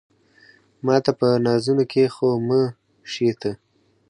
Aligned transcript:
ماته 0.85 1.11
په 1.19 1.27
نازونو 1.45 1.83
کې 1.91 2.03
خو 2.15 2.27
مه 2.47 2.61
شې 3.11 3.29
ته 3.41 3.51